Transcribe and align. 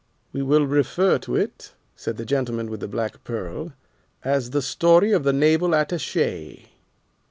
"We 0.33 0.41
will 0.41 0.65
refer 0.65 1.19
to 1.19 1.35
it," 1.35 1.73
said 1.95 2.17
the 2.17 2.25
gentleman 2.25 2.71
with 2.71 2.79
the 2.79 2.87
black 2.87 3.23
pearl, 3.23 3.73
"as 4.25 4.49
'The 4.49 4.63
Story 4.63 5.11
of 5.11 5.23
the 5.23 5.31
Naval 5.31 5.75
Attache. 5.75 6.69